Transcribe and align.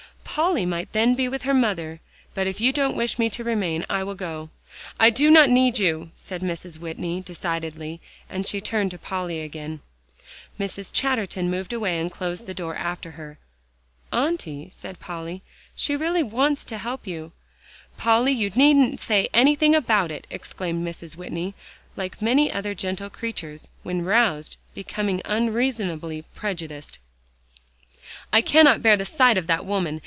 "Polly 0.33 0.65
might 0.65 0.93
then 0.93 1.13
be 1.13 1.27
with 1.27 1.41
her 1.41 1.53
mother. 1.53 1.99
But 2.33 2.47
if 2.47 2.61
you 2.61 2.71
don't 2.71 2.95
wish 2.95 3.19
me 3.19 3.29
to 3.31 3.43
remain, 3.43 3.85
I 3.89 4.01
will 4.05 4.15
go." 4.15 4.49
"I 4.97 5.09
do 5.09 5.29
not 5.29 5.49
need 5.49 5.77
you," 5.77 6.11
said 6.15 6.39
Mrs. 6.41 6.77
Whitney, 6.79 7.19
decidedly, 7.19 7.99
and 8.29 8.47
she 8.47 8.61
turned 8.61 8.91
to 8.91 8.97
Polly 8.97 9.41
again. 9.41 9.81
Mrs. 10.57 10.89
Chatterton 10.93 11.49
moved 11.51 11.73
away, 11.73 11.99
and 11.99 12.09
closed 12.09 12.45
the 12.45 12.53
door 12.53 12.77
after 12.77 13.11
her. 13.11 13.39
"Auntie," 14.13 14.71
said 14.73 15.01
Polly, 15.01 15.41
"she 15.75 15.97
really 15.97 16.23
wants 16.23 16.63
to 16.63 16.77
help 16.77 17.05
you." 17.05 17.33
"Polly, 17.97 18.31
you 18.31 18.49
needn't 18.55 19.01
say 19.01 19.27
anything 19.33 19.75
about 19.75 20.11
it," 20.11 20.27
exclaimed 20.29 20.87
Mrs. 20.87 21.17
Whitney, 21.17 21.55
like 21.97 22.21
many 22.21 22.49
other 22.49 22.73
gentle 22.73 23.09
creatures, 23.09 23.67
when 23.83 24.05
roused, 24.05 24.55
becoming 24.73 25.21
unreasonably 25.25 26.21
prejudiced; 26.33 26.99
"I 28.31 28.39
cannot 28.39 28.81
bear 28.81 28.95
the 28.95 29.03
sight 29.03 29.37
of 29.37 29.47
that 29.47 29.65
woman. 29.65 29.99